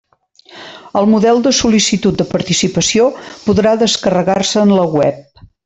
El 1.01 1.07
model 1.11 1.41
de 1.47 1.51
sol·licitud 1.57 2.17
de 2.23 2.27
participació 2.33 3.05
podrà 3.45 3.75
descarregar-se 3.85 4.67
en 4.67 4.77
la 4.81 4.91
web. 5.01 5.49